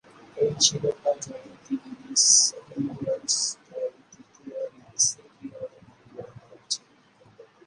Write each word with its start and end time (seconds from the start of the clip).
এই 0.37 0.51
শিরোপা 0.63 1.11
জয়ে 1.23 1.51
তিনি 1.65 1.89
মিস 2.01 2.25
ইউনিভার্স 2.69 3.35
জয়ী 3.67 3.99
তৃতীয় 4.11 4.59
মেক্সিকীয় 4.77 5.59
মহিলা 5.85 6.25
হয়েছেন। 6.39 6.87